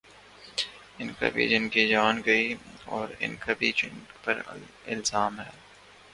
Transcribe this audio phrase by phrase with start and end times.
[0.99, 2.55] ان کا بھی جن کی جان گئی
[2.85, 4.41] اوران کا بھی جن پر
[4.85, 5.49] الزام ہے۔